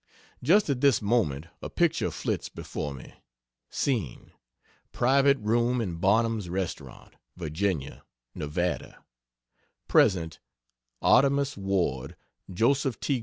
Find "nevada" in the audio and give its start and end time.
8.33-9.03